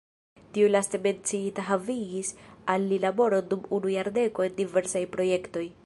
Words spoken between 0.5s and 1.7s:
Tiu laste menciita